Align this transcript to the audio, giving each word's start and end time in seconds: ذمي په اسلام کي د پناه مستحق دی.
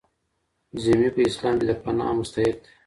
ذمي 0.83 1.09
په 1.15 1.21
اسلام 1.29 1.55
کي 1.59 1.65
د 1.67 1.71
پناه 1.83 2.13
مستحق 2.19 2.57
دی. 2.63 2.71